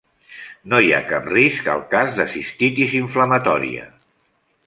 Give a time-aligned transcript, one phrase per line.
[0.71, 3.87] No hi ha cap risc al cas de cistitis inflamatòria.